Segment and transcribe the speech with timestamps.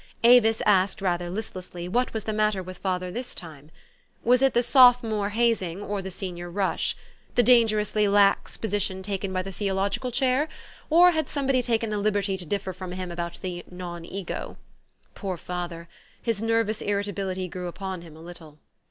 [0.23, 3.69] Avis asked, rather listlessly, what was the matter with father this time?
[4.23, 5.91] Was it the sophomore haz 134 THE STOKY OF AVIS.
[5.91, 6.97] ing, or the senior rush?
[7.35, 10.49] the dangerously lax posi tion taken by the Theological Chair?
[10.89, 14.57] or had some body taken the liberty to differ from him about the non ego?
[15.13, 15.87] Poor father!
[16.19, 18.57] His nervous irritability grew upon him a little.